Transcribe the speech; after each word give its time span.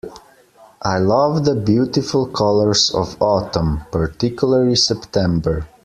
I 0.81 0.97
love 0.97 1.45
the 1.45 1.53
beautiful 1.53 2.25
colours 2.25 2.89
of 2.89 3.21
autumn, 3.21 3.81
particularly 3.91 4.75
September 4.75 5.67